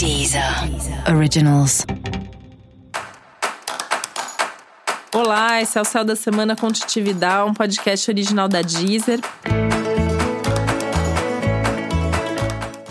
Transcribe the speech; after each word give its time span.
Deezer 0.00 0.42
Originals. 1.14 1.84
Olá, 5.14 5.60
esse 5.60 5.76
é 5.76 5.82
o 5.82 5.84
Céu 5.84 6.02
da 6.02 6.16
Semana 6.16 6.56
com 6.56 6.72
Titividade, 6.72 7.50
um 7.50 7.52
podcast 7.52 8.10
original 8.10 8.48
da 8.48 8.62
Deezer. 8.62 9.20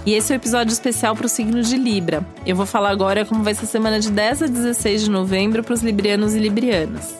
E 0.05 0.13
esse 0.13 0.31
é 0.31 0.35
o 0.35 0.37
um 0.37 0.39
episódio 0.39 0.71
especial 0.71 1.15
para 1.15 1.25
o 1.25 1.29
signo 1.29 1.63
de 1.63 1.77
Libra. 1.77 2.23
Eu 2.45 2.55
vou 2.55 2.67
falar 2.67 2.91
agora 2.91 3.25
como 3.25 3.43
vai 3.43 3.55
ser 3.55 3.63
a 3.63 3.67
semana 3.67 3.99
de 3.99 4.11
10 4.11 4.43
a 4.43 4.45
16 4.45 5.05
de 5.05 5.09
novembro 5.09 5.63
para 5.63 5.73
os 5.73 5.81
librianos 5.81 6.35
e 6.35 6.39
librianas. 6.39 7.15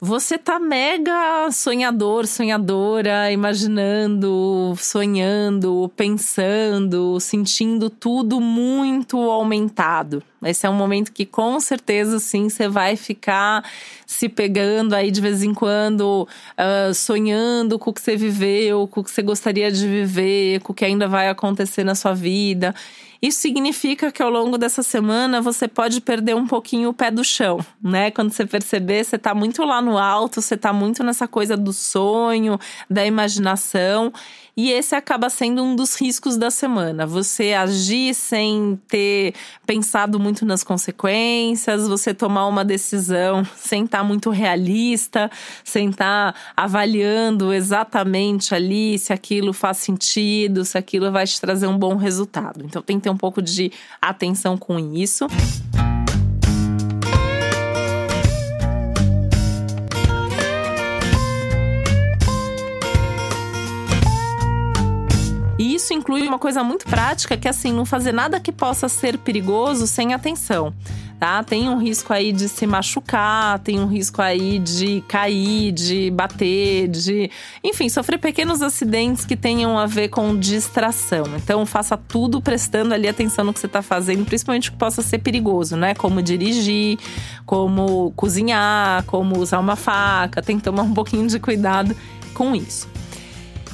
Você 0.00 0.38
tá 0.38 0.60
mega 0.60 1.50
sonhador, 1.50 2.24
sonhadora, 2.24 3.32
imaginando, 3.32 4.72
sonhando, 4.78 5.90
pensando, 5.96 7.18
sentindo 7.18 7.90
tudo 7.90 8.40
muito 8.40 9.18
aumentado. 9.18 10.22
Esse 10.44 10.68
é 10.68 10.70
um 10.70 10.74
momento 10.74 11.12
que 11.12 11.26
com 11.26 11.58
certeza 11.58 12.20
sim 12.20 12.48
você 12.48 12.68
vai 12.68 12.94
ficar 12.94 13.68
se 14.06 14.28
pegando 14.28 14.94
aí 14.94 15.10
de 15.10 15.20
vez 15.20 15.42
em 15.42 15.52
quando, 15.52 16.28
uh, 16.52 16.94
sonhando 16.94 17.76
com 17.76 17.90
o 17.90 17.92
que 17.92 18.00
você 18.00 18.14
viveu, 18.16 18.86
com 18.86 19.00
o 19.00 19.04
que 19.04 19.10
você 19.10 19.20
gostaria 19.20 19.68
de 19.72 19.84
viver, 19.84 20.60
com 20.60 20.72
o 20.72 20.74
que 20.76 20.84
ainda 20.84 21.08
vai 21.08 21.28
acontecer 21.28 21.82
na 21.82 21.96
sua 21.96 22.14
vida. 22.14 22.72
Isso 23.20 23.40
significa 23.40 24.12
que 24.12 24.22
ao 24.22 24.30
longo 24.30 24.56
dessa 24.56 24.82
semana 24.82 25.40
você 25.40 25.66
pode 25.66 26.00
perder 26.00 26.36
um 26.36 26.46
pouquinho 26.46 26.90
o 26.90 26.94
pé 26.94 27.10
do 27.10 27.24
chão, 27.24 27.58
né? 27.82 28.12
Quando 28.12 28.30
você 28.30 28.46
perceber, 28.46 29.04
você 29.04 29.18
tá 29.18 29.34
muito 29.34 29.64
lá 29.64 29.82
no 29.82 29.87
alto, 29.96 30.42
você 30.42 30.56
tá 30.56 30.72
muito 30.72 31.02
nessa 31.02 31.26
coisa 31.26 31.56
do 31.56 31.72
sonho, 31.72 32.58
da 32.90 33.06
imaginação. 33.06 34.12
E 34.60 34.72
esse 34.72 34.96
acaba 34.96 35.30
sendo 35.30 35.62
um 35.62 35.76
dos 35.76 35.94
riscos 35.94 36.36
da 36.36 36.50
semana. 36.50 37.06
Você 37.06 37.52
agir 37.52 38.12
sem 38.12 38.76
ter 38.88 39.32
pensado 39.64 40.18
muito 40.18 40.44
nas 40.44 40.64
consequências, 40.64 41.86
você 41.86 42.12
tomar 42.12 42.44
uma 42.48 42.64
decisão 42.64 43.46
sem 43.54 43.84
estar 43.84 43.98
tá 43.98 44.04
muito 44.04 44.30
realista, 44.30 45.30
sem 45.62 45.90
estar 45.90 46.32
tá 46.32 46.40
avaliando 46.56 47.52
exatamente 47.52 48.52
ali 48.52 48.98
se 48.98 49.12
aquilo 49.12 49.52
faz 49.52 49.76
sentido, 49.76 50.64
se 50.64 50.76
aquilo 50.76 51.12
vai 51.12 51.24
te 51.24 51.40
trazer 51.40 51.68
um 51.68 51.78
bom 51.78 51.94
resultado. 51.94 52.64
Então 52.64 52.82
tem 52.82 52.96
que 52.96 53.04
ter 53.04 53.10
um 53.10 53.16
pouco 53.16 53.40
de 53.40 53.70
atenção 54.02 54.58
com 54.58 54.76
isso. 54.92 55.28
Isso 65.88 65.94
inclui 65.94 66.28
uma 66.28 66.38
coisa 66.38 66.62
muito 66.62 66.84
prática, 66.84 67.34
que 67.34 67.48
é 67.48 67.50
assim, 67.50 67.72
não 67.72 67.86
fazer 67.86 68.12
nada 68.12 68.38
que 68.38 68.52
possa 68.52 68.90
ser 68.90 69.16
perigoso 69.16 69.86
sem 69.86 70.12
atenção. 70.12 70.74
Tá? 71.18 71.42
Tem 71.42 71.68
um 71.68 71.78
risco 71.78 72.12
aí 72.12 72.30
de 72.30 72.48
se 72.48 72.66
machucar, 72.66 73.58
tem 73.60 73.80
um 73.80 73.86
risco 73.86 74.22
aí 74.22 74.58
de 74.58 75.02
cair, 75.08 75.72
de 75.72 76.10
bater, 76.10 76.86
de, 76.88 77.30
enfim, 77.64 77.88
sofrer 77.88 78.18
pequenos 78.18 78.62
acidentes 78.62 79.24
que 79.24 79.34
tenham 79.34 79.76
a 79.78 79.86
ver 79.86 80.10
com 80.10 80.36
distração. 80.38 81.24
Então, 81.36 81.64
faça 81.66 81.96
tudo 81.96 82.40
prestando 82.40 82.94
ali 82.94 83.08
atenção 83.08 83.46
no 83.46 83.52
que 83.52 83.58
você 83.58 83.66
está 83.66 83.82
fazendo, 83.82 84.24
principalmente 84.26 84.70
que 84.70 84.76
possa 84.76 85.02
ser 85.02 85.18
perigoso, 85.18 85.76
né? 85.76 85.92
Como 85.94 86.22
dirigir, 86.22 86.98
como 87.44 88.12
cozinhar, 88.14 89.02
como 89.04 89.38
usar 89.38 89.58
uma 89.58 89.74
faca. 89.74 90.40
Tem 90.40 90.58
que 90.58 90.62
tomar 90.62 90.82
um 90.82 90.94
pouquinho 90.94 91.26
de 91.26 91.40
cuidado 91.40 91.96
com 92.32 92.54
isso. 92.54 92.97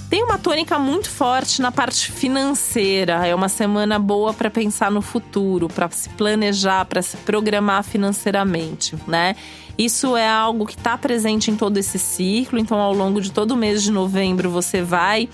Tem 0.08 0.22
uma 0.22 0.38
tônica 0.38 0.78
muito 0.78 1.10
forte 1.10 1.60
na 1.60 1.72
parte 1.72 2.12
financeira. 2.12 3.26
É 3.26 3.34
uma 3.34 3.48
semana 3.48 3.98
boa 3.98 4.32
para 4.32 4.50
pensar 4.50 4.90
no 4.90 5.02
futuro, 5.02 5.68
para 5.68 5.88
se 5.90 6.08
planejar, 6.10 6.84
para 6.84 7.02
se 7.02 7.16
programar 7.18 7.82
financeiramente, 7.82 8.96
né? 9.08 9.34
Isso 9.76 10.16
é 10.16 10.28
algo 10.28 10.66
que 10.66 10.76
está 10.76 10.96
presente 10.96 11.50
em 11.50 11.56
todo 11.56 11.78
esse 11.78 11.98
ciclo. 11.98 12.58
Então, 12.58 12.78
ao 12.78 12.94
longo 12.94 13.20
de 13.20 13.32
todo 13.32 13.52
o 13.52 13.56
mês 13.56 13.82
de 13.82 13.90
novembro, 13.90 14.50
você 14.50 14.82
vai 14.82 15.28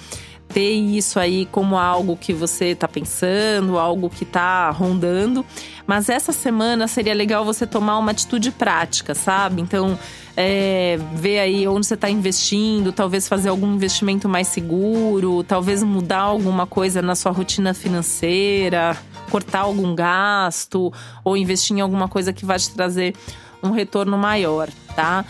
ter 0.52 0.72
isso 0.72 1.18
aí 1.18 1.46
como 1.46 1.76
algo 1.76 2.16
que 2.16 2.32
você 2.32 2.66
está 2.66 2.88
pensando, 2.88 3.78
algo 3.78 4.10
que 4.10 4.24
está 4.24 4.70
rondando. 4.70 5.44
Mas 5.86 6.08
essa 6.08 6.32
semana 6.32 6.86
seria 6.86 7.14
legal 7.14 7.44
você 7.44 7.66
tomar 7.66 7.98
uma 7.98 8.10
atitude 8.10 8.50
prática, 8.50 9.14
sabe? 9.14 9.62
Então, 9.62 9.98
é, 10.36 10.98
ver 11.14 11.40
aí 11.40 11.68
onde 11.68 11.86
você 11.86 11.94
está 11.94 12.08
investindo, 12.10 12.92
talvez 12.92 13.28
fazer 13.28 13.48
algum 13.48 13.74
investimento 13.74 14.28
mais 14.28 14.48
seguro, 14.48 15.42
talvez 15.44 15.82
mudar 15.82 16.20
alguma 16.20 16.66
coisa 16.66 17.00
na 17.00 17.14
sua 17.14 17.32
rotina 17.32 17.74
financeira, 17.74 18.96
cortar 19.30 19.60
algum 19.60 19.94
gasto 19.94 20.92
ou 21.24 21.36
investir 21.36 21.76
em 21.76 21.80
alguma 21.80 22.08
coisa 22.08 22.32
que 22.32 22.44
vai 22.44 22.58
te 22.58 22.70
trazer 22.70 23.14
um 23.62 23.70
retorno 23.70 24.16
maior, 24.16 24.68
tá? 24.96 25.24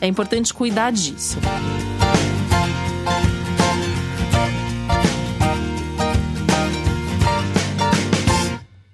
É 0.00 0.06
importante 0.06 0.52
cuidar 0.52 0.90
disso. 0.90 1.38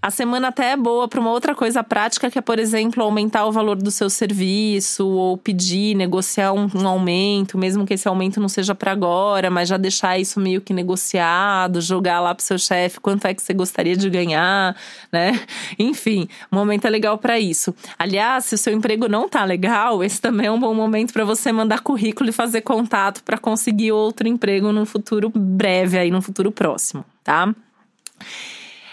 A 0.08 0.10
semana 0.10 0.48
até 0.48 0.70
é 0.70 0.76
boa 0.76 1.06
para 1.06 1.20
uma 1.20 1.30
outra 1.30 1.54
coisa 1.54 1.84
prática, 1.84 2.30
que 2.30 2.38
é, 2.38 2.40
por 2.40 2.58
exemplo, 2.58 3.02
aumentar 3.02 3.44
o 3.44 3.52
valor 3.52 3.76
do 3.76 3.90
seu 3.90 4.08
serviço, 4.08 5.06
ou 5.06 5.36
pedir, 5.36 5.94
negociar 5.94 6.54
um, 6.54 6.66
um 6.74 6.88
aumento, 6.88 7.58
mesmo 7.58 7.84
que 7.84 7.92
esse 7.92 8.08
aumento 8.08 8.40
não 8.40 8.48
seja 8.48 8.74
para 8.74 8.90
agora, 8.90 9.50
mas 9.50 9.68
já 9.68 9.76
deixar 9.76 10.18
isso 10.18 10.40
meio 10.40 10.62
que 10.62 10.72
negociado, 10.72 11.82
jogar 11.82 12.20
lá 12.20 12.34
pro 12.34 12.42
seu 12.42 12.58
chefe 12.58 12.98
quanto 13.00 13.26
é 13.26 13.34
que 13.34 13.42
você 13.42 13.52
gostaria 13.52 13.94
de 13.94 14.08
ganhar, 14.08 14.74
né? 15.12 15.38
Enfim, 15.78 16.26
um 16.50 16.56
momento 16.56 16.86
é 16.86 16.90
legal 16.90 17.18
para 17.18 17.38
isso. 17.38 17.74
Aliás, 17.98 18.46
se 18.46 18.54
o 18.54 18.58
seu 18.58 18.72
emprego 18.72 19.10
não 19.10 19.28
tá 19.28 19.44
legal, 19.44 20.02
esse 20.02 20.18
também 20.18 20.46
é 20.46 20.50
um 20.50 20.58
bom 20.58 20.72
momento 20.72 21.12
para 21.12 21.26
você 21.26 21.52
mandar 21.52 21.80
currículo 21.80 22.30
e 22.30 22.32
fazer 22.32 22.62
contato 22.62 23.22
para 23.22 23.36
conseguir 23.36 23.92
outro 23.92 24.26
emprego 24.26 24.72
no 24.72 24.86
futuro 24.86 25.30
breve, 25.36 25.98
aí 25.98 26.10
no 26.10 26.22
futuro 26.22 26.50
próximo, 26.50 27.04
tá? 27.22 27.54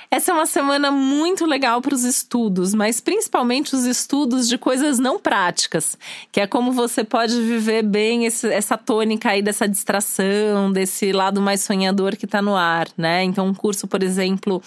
Essa 0.09 0.31
é 0.31 0.33
uma 0.33 0.45
semana 0.45 0.91
muito 0.91 1.45
legal 1.45 1.81
para 1.81 1.93
os 1.93 2.03
estudos, 2.03 2.73
mas 2.73 2.99
principalmente 2.99 3.75
os 3.75 3.85
estudos 3.85 4.47
de 4.47 4.57
coisas 4.57 4.99
não 4.99 5.19
práticas, 5.19 5.97
que 6.31 6.39
é 6.39 6.47
como 6.47 6.71
você 6.71 7.03
pode 7.03 7.41
viver 7.41 7.83
bem 7.83 8.25
esse, 8.25 8.47
essa 8.47 8.77
tônica 8.77 9.29
aí 9.29 9.41
dessa 9.41 9.67
distração, 9.67 10.71
desse 10.71 11.11
lado 11.11 11.41
mais 11.41 11.61
sonhador 11.61 12.15
que 12.15 12.25
está 12.25 12.41
no 12.41 12.55
ar, 12.55 12.87
né? 12.97 13.23
Então, 13.23 13.47
um 13.47 13.53
curso, 13.53 13.87
por 13.87 14.03
exemplo, 14.03 14.61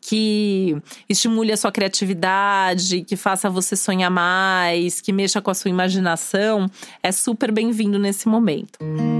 que 0.00 0.76
estimule 1.08 1.50
a 1.50 1.56
sua 1.56 1.72
criatividade, 1.72 3.02
que 3.02 3.16
faça 3.16 3.48
você 3.48 3.74
sonhar 3.74 4.10
mais, 4.10 5.00
que 5.00 5.12
mexa 5.12 5.40
com 5.40 5.50
a 5.50 5.54
sua 5.54 5.70
imaginação, 5.70 6.70
é 7.02 7.10
super 7.10 7.50
bem-vindo 7.50 7.98
nesse 7.98 8.28
momento. 8.28 8.78
Música 8.82 9.13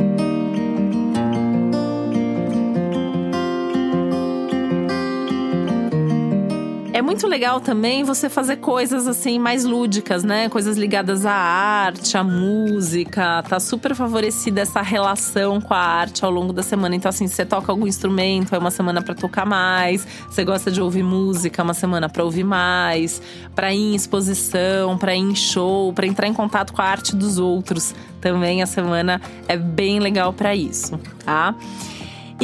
É 6.95 7.03
muito 7.03 7.27
legal 7.27 7.61
também 7.61 8.05
você 8.05 8.31
fazer 8.31 8.59
coisas 8.59 9.09
assim 9.09 9.37
mais 9.37 9.65
lúdicas, 9.65 10.23
né? 10.23 10.49
Coisas 10.49 10.79
ligadas 10.79 11.27
à 11.27 11.33
arte, 11.33 12.17
à 12.17 12.23
música. 12.23 13.43
Tá 13.43 13.59
super 13.59 13.97
favorecida 13.97 14.61
essa 14.61 14.81
relação 14.81 15.61
com 15.61 15.75
a 15.75 15.79
arte 15.79 16.25
ao 16.25 16.31
longo 16.31 16.53
da 16.53 16.63
semana. 16.63 16.95
Então, 16.95 17.09
assim, 17.09 17.27
você 17.27 17.45
toca 17.45 17.73
algum 17.73 17.85
instrumento, 17.85 18.55
é 18.55 18.59
uma 18.59 18.71
semana 18.71 19.03
para 19.03 19.13
tocar 19.13 19.45
mais. 19.45 20.07
Você 20.31 20.45
gosta 20.45 20.71
de 20.71 20.81
ouvir 20.81 21.03
música, 21.03 21.63
é 21.63 21.65
uma 21.65 21.75
semana 21.75 22.09
para 22.09 22.23
ouvir 22.23 22.45
mais. 22.45 23.21
Para 23.57 23.75
ir 23.75 23.95
em 23.95 23.97
exposição, 23.97 24.97
para 24.97 25.17
ir 25.17 25.19
em 25.19 25.35
show, 25.35 25.93
para 25.93 26.07
entrar 26.07 26.29
em 26.29 26.33
contato 26.33 26.73
com 26.73 26.81
a 26.81 26.85
arte 26.85 27.17
dos 27.17 27.41
outros. 27.41 27.93
Também 28.21 28.63
a 28.63 28.67
semana 28.67 29.21
é 29.49 29.57
bem 29.57 29.99
legal 29.99 30.33
para 30.33 30.55
isso, 30.55 30.97
tá? 31.25 31.57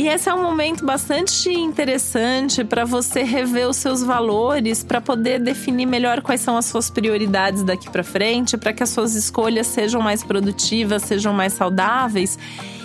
E 0.01 0.09
esse 0.09 0.31
é 0.31 0.35
um 0.35 0.41
momento 0.41 0.83
bastante 0.83 1.53
interessante 1.53 2.65
para 2.65 2.87
você 2.87 3.23
rever 3.23 3.69
os 3.69 3.77
seus 3.77 4.03
valores, 4.03 4.83
para 4.83 4.99
poder 4.99 5.39
definir 5.39 5.85
melhor 5.85 6.23
quais 6.23 6.41
são 6.41 6.57
as 6.57 6.65
suas 6.65 6.89
prioridades 6.89 7.63
daqui 7.63 7.91
para 7.91 8.03
frente, 8.03 8.57
para 8.57 8.73
que 8.73 8.83
as 8.83 8.89
suas 8.89 9.15
escolhas 9.15 9.67
sejam 9.67 10.01
mais 10.01 10.25
produtivas, 10.25 11.03
sejam 11.03 11.35
mais 11.35 11.53
saudáveis 11.53 12.39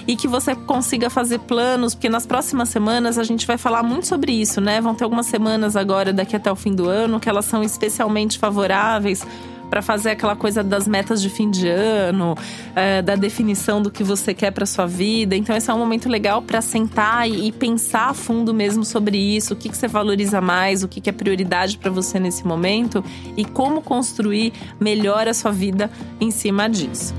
e 0.05 0.17
que 0.17 0.27
você 0.27 0.53
consiga 0.55 1.09
fazer 1.09 1.39
planos, 1.39 1.95
porque 1.95 2.09
nas 2.09 2.25
próximas 2.25 2.67
semanas 2.67 3.17
a 3.17 3.23
gente 3.23 3.47
vai 3.47 3.57
falar 3.57 3.81
muito 3.81 4.07
sobre 4.07 4.33
isso, 4.33 4.59
né? 4.59 4.81
Vão 4.81 4.93
ter 4.93 5.05
algumas 5.05 5.27
semanas 5.27 5.77
agora, 5.77 6.11
daqui 6.11 6.35
até 6.35 6.51
o 6.51 6.55
fim 6.55 6.75
do 6.75 6.89
ano, 6.89 7.17
que 7.17 7.29
elas 7.29 7.45
são 7.45 7.63
especialmente 7.63 8.37
favoráveis 8.37 9.25
para 9.69 9.81
fazer 9.81 10.11
aquela 10.11 10.35
coisa 10.35 10.63
das 10.63 10.87
metas 10.87 11.21
de 11.21 11.29
fim 11.29 11.49
de 11.49 11.67
ano, 11.67 12.35
é, 12.75 13.01
da 13.01 13.15
definição 13.15 13.81
do 13.81 13.91
que 13.91 14.03
você 14.03 14.33
quer 14.33 14.51
para 14.51 14.65
sua 14.65 14.85
vida. 14.85 15.35
Então, 15.35 15.55
esse 15.55 15.69
é 15.69 15.73
um 15.73 15.79
momento 15.79 16.09
legal 16.09 16.41
para 16.41 16.61
sentar 16.61 17.29
e, 17.29 17.51
pensar 17.51 18.09
a 18.09 18.13
fundo 18.13 18.53
mesmo 18.53 18.83
sobre 18.83 19.17
isso, 19.17 19.53
o 19.53 19.57
que, 19.57 19.69
que 19.69 19.77
você 19.77 19.87
valoriza 19.87 20.41
mais, 20.41 20.83
o 20.83 20.87
que, 20.87 21.01
que 21.01 21.09
é 21.09 21.13
prioridade 21.13 21.77
para 21.77 21.89
você 21.89 22.19
nesse 22.19 22.45
momento 22.45 23.03
e 23.37 23.45
como 23.45 23.81
construir 23.81 24.53
melhor 24.79 25.27
a 25.27 25.33
sua 25.33 25.51
vida 25.51 25.89
em 26.19 26.31
cima 26.31 26.69
disso. 26.69 27.13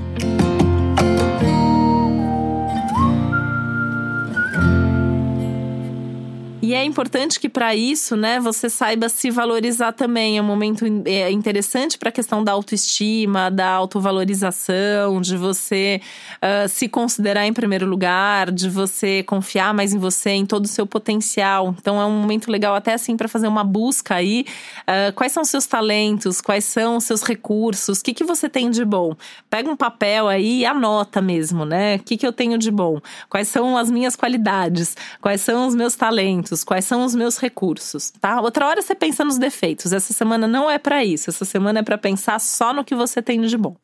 E 6.67 6.73
é 6.73 6.83
importante 6.83 7.39
que 7.39 7.47
para 7.47 7.73
isso, 7.73 8.17
né, 8.17 8.41
você 8.41 8.69
saiba 8.69 9.07
se 9.07 9.31
valorizar 9.31 9.93
também. 9.93 10.37
É 10.37 10.41
um 10.41 10.45
momento 10.45 10.83
é, 11.05 11.31
interessante 11.31 11.97
para 11.97 12.09
a 12.09 12.11
questão 12.11 12.43
da 12.43 12.51
autoestima, 12.51 13.49
da 13.49 13.69
autovalorização, 13.69 15.21
de 15.21 15.37
você 15.37 16.01
uh, 16.43 16.67
se 16.67 16.89
considerar 16.89 17.47
em 17.47 17.53
primeiro 17.53 17.85
lugar, 17.85 18.51
de 18.51 18.69
você 18.69 19.23
confiar 19.23 19.73
mais 19.73 19.93
em 19.93 19.97
você, 19.97 20.31
em 20.31 20.45
todo 20.45 20.65
o 20.65 20.67
seu 20.67 20.85
potencial. 20.85 21.73
Então 21.79 22.01
é 22.01 22.05
um 22.05 22.19
momento 22.19 22.51
legal 22.51 22.75
até 22.75 22.93
assim 22.93 23.15
para 23.15 23.29
fazer 23.29 23.47
uma 23.47 23.63
busca 23.63 24.15
aí. 24.15 24.45
Uh, 24.81 25.13
quais 25.15 25.31
são 25.31 25.43
os 25.43 25.49
seus 25.49 25.65
talentos? 25.65 26.41
Quais 26.41 26.65
são 26.65 26.97
os 26.97 27.05
seus 27.05 27.23
recursos? 27.23 27.99
O 27.99 28.03
que, 28.03 28.13
que 28.13 28.25
você 28.25 28.49
tem 28.49 28.69
de 28.69 28.83
bom? 28.83 29.15
Pega 29.49 29.71
um 29.71 29.77
papel 29.77 30.27
aí 30.27 30.59
e 30.59 30.65
anota 30.65 31.21
mesmo, 31.21 31.63
né? 31.63 31.95
O 31.95 31.99
que, 31.99 32.17
que 32.17 32.27
eu 32.27 32.33
tenho 32.33 32.57
de 32.57 32.69
bom? 32.69 32.99
Quais 33.29 33.47
são 33.47 33.77
as 33.77 33.89
minhas 33.89 34.17
qualidades? 34.17 34.97
Quais 35.21 35.39
são 35.39 35.65
os 35.65 35.73
meus 35.73 35.95
talentos? 35.95 36.56
Quais 36.63 36.85
são 36.85 37.03
os 37.03 37.15
meus 37.15 37.37
recursos, 37.37 38.11
tá? 38.21 38.41
Outra 38.41 38.67
hora 38.67 38.81
você 38.81 38.95
pensa 38.95 39.23
nos 39.23 39.37
defeitos. 39.37 39.93
Essa 39.93 40.13
semana 40.13 40.47
não 40.47 40.69
é 40.69 40.77
para 40.77 41.03
isso. 41.03 41.29
Essa 41.29 41.45
semana 41.45 41.79
é 41.79 41.83
para 41.83 41.97
pensar 41.97 42.39
só 42.39 42.73
no 42.73 42.83
que 42.83 42.95
você 42.95 43.21
tem 43.21 43.41
de 43.41 43.57
bom. 43.57 43.75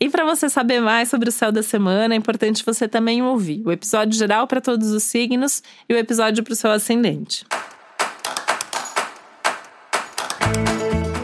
E 0.00 0.08
para 0.08 0.24
você 0.24 0.48
saber 0.48 0.80
mais 0.80 1.08
sobre 1.08 1.28
o 1.28 1.32
céu 1.32 1.50
da 1.50 1.62
semana, 1.62 2.14
é 2.14 2.16
importante 2.16 2.64
você 2.64 2.86
também 2.86 3.20
ouvir 3.22 3.62
o 3.66 3.72
episódio 3.72 4.16
geral 4.16 4.46
para 4.46 4.60
todos 4.60 4.92
os 4.92 5.02
signos 5.02 5.62
e 5.88 5.94
o 5.94 5.98
episódio 5.98 6.44
para 6.44 6.52
o 6.52 6.56
seu 6.56 6.70
ascendente. 6.70 7.44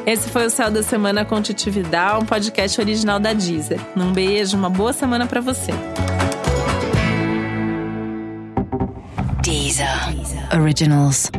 Esse 0.07 0.29
foi 0.29 0.45
o 0.45 0.51
Céu 0.51 0.71
da 0.71 0.83
Semana 0.83 1.25
com 1.25 1.41
Titividade, 1.41 2.23
um 2.23 2.27
podcast 2.27 2.79
original 2.79 3.19
da 3.19 3.33
Deezer. 3.33 3.81
Um 3.97 4.13
beijo, 4.13 4.57
uma 4.57 4.69
boa 4.69 4.93
semana 4.93 5.27
para 5.27 5.41
você. 5.41 5.73
Originals. 10.52 11.31